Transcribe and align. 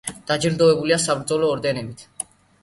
დაჯილდოებულია 0.29 0.97
საბრძოლო 1.03 1.51
ორდენებით. 1.57 2.03